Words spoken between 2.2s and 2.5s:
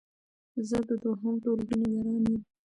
يم